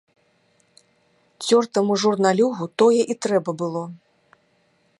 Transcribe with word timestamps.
Цёртаму 1.49 1.93
журналюгу 2.03 2.65
тое 2.83 3.01
і 3.15 3.19
трэба 3.27 3.51
было. 3.63 3.83